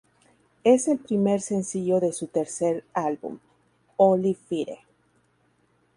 [0.63, 3.37] Es el primer sencillo de su tercer álbum,
[3.97, 4.79] "Holy Fire".